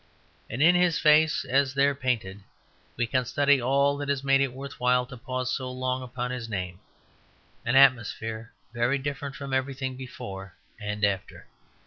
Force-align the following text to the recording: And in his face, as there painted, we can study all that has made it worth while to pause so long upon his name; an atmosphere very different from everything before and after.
And 0.49 0.63
in 0.63 0.73
his 0.73 0.97
face, 0.97 1.45
as 1.45 1.75
there 1.75 1.93
painted, 1.93 2.41
we 2.97 3.05
can 3.05 3.23
study 3.23 3.61
all 3.61 3.97
that 3.97 4.09
has 4.09 4.23
made 4.23 4.41
it 4.41 4.51
worth 4.51 4.79
while 4.79 5.05
to 5.05 5.15
pause 5.15 5.53
so 5.55 5.69
long 5.71 6.01
upon 6.01 6.31
his 6.31 6.49
name; 6.49 6.79
an 7.67 7.75
atmosphere 7.75 8.51
very 8.73 8.97
different 8.97 9.35
from 9.35 9.53
everything 9.53 9.95
before 9.95 10.55
and 10.79 11.05
after. 11.05 11.45